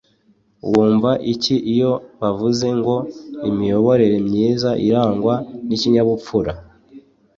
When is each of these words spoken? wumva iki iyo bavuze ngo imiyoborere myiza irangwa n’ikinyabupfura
wumva 0.71 1.11
iki 1.33 1.55
iyo 1.73 1.91
bavuze 2.21 2.67
ngo 2.77 2.95
imiyoborere 3.49 4.17
myiza 4.27 4.69
irangwa 4.87 5.33
n’ikinyabupfura 5.67 6.51